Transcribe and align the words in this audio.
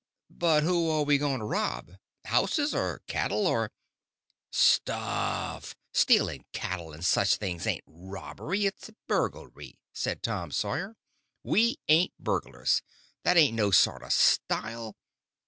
"But 0.35 0.63
who 0.63 0.89
are 0.89 1.03
we 1.03 1.19
going 1.19 1.41
to 1.41 1.45
rob?—houses, 1.45 2.73
or 2.73 3.03
cattle, 3.05 3.45
or—" 3.45 3.71
"Stuff! 4.51 5.75
stealing 5.93 6.43
cattle 6.53 6.91
and 6.91 7.05
such 7.05 7.35
things 7.35 7.67
ain't 7.67 7.83
robbery; 7.85 8.65
it's 8.65 8.89
burglary," 9.05 9.77
says 9.93 10.17
Tom 10.23 10.49
Sawyer. 10.51 10.95
"We 11.43 11.77
ain't 11.87 12.13
burglars. 12.17 12.81
That 13.21 13.37
ain't 13.37 13.53
no 13.53 13.69
sort 13.69 14.01
of 14.01 14.11
style. 14.11 14.95